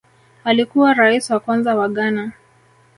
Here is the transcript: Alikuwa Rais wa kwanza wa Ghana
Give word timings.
Alikuwa 0.43 0.93
Rais 0.93 1.29
wa 1.29 1.39
kwanza 1.39 1.75
wa 1.75 1.89
Ghana 1.89 2.31